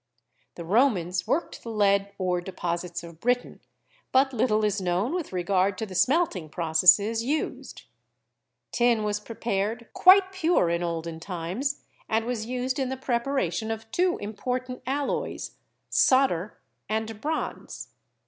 The 0.55 0.65
Romans 0.65 1.27
worked 1.27 1.61
the 1.61 1.69
lead 1.69 2.11
ore 2.17 2.41
deposits 2.41 3.03
of 3.03 3.19
Britain, 3.19 3.59
but 4.11 4.33
little 4.33 4.65
is 4.65 4.81
known 4.81 5.13
with 5.13 5.31
regard 5.31 5.77
to 5.77 5.85
the 5.85 5.93
smelting 5.93 6.49
processes 6.49 7.23
used. 7.23 7.83
Tin 8.71 9.03
was 9.03 9.19
pre 9.19 9.35
pared 9.35 9.89
quite 9.93 10.31
pure 10.31 10.71
in 10.71 10.81
olden 10.81 11.19
times 11.19 11.83
and 12.09 12.25
was 12.25 12.47
used 12.47 12.79
in 12.79 12.89
the 12.89 12.97
prep 12.97 13.27
aration 13.27 13.69
of 13.69 13.91
two 13.91 14.17
important 14.17 14.81
alloys, 14.87 15.57
solder 15.87 16.57
and 16.89 17.21
bronze. 17.21 17.89